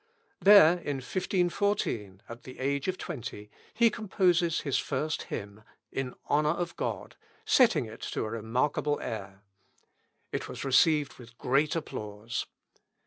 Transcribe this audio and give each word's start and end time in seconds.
There, 0.39 0.79
in 0.79 0.95
1514, 0.95 2.23
at 2.27 2.41
the 2.41 2.57
age 2.57 2.87
of 2.87 2.97
twenty, 2.97 3.51
he 3.71 3.91
composed 3.91 4.41
his 4.61 4.79
first 4.79 5.21
hymn, 5.29 5.61
"In 5.91 6.15
Honour 6.27 6.49
of 6.49 6.75
God," 6.75 7.15
setting 7.45 7.85
it 7.85 8.01
to 8.13 8.25
a 8.25 8.29
remarkable 8.31 8.99
air. 8.99 9.43
It 10.31 10.49
was 10.49 10.65
received 10.65 11.19
with 11.19 11.37
great 11.37 11.75
applause. 11.75 12.47